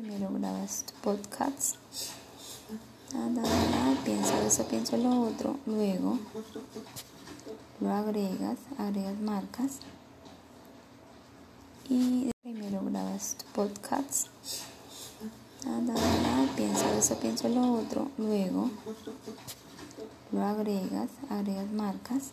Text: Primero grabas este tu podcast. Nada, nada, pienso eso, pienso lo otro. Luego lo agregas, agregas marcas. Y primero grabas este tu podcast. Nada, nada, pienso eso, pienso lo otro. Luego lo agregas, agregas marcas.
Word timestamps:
Primero 0.00 0.30
grabas 0.32 0.78
este 0.78 0.92
tu 0.92 1.00
podcast. 1.00 1.74
Nada, 3.12 3.42
nada, 3.42 4.00
pienso 4.04 4.32
eso, 4.46 4.64
pienso 4.68 4.96
lo 4.96 5.22
otro. 5.22 5.56
Luego 5.66 6.20
lo 7.80 7.92
agregas, 7.92 8.58
agregas 8.78 9.18
marcas. 9.18 9.80
Y 11.88 12.30
primero 12.42 12.80
grabas 12.84 13.30
este 13.30 13.44
tu 13.44 13.50
podcast. 13.50 14.28
Nada, 15.66 15.80
nada, 15.94 16.52
pienso 16.54 16.88
eso, 16.96 17.18
pienso 17.18 17.48
lo 17.48 17.72
otro. 17.72 18.08
Luego 18.18 18.70
lo 20.30 20.44
agregas, 20.44 21.10
agregas 21.28 21.72
marcas. 21.72 22.30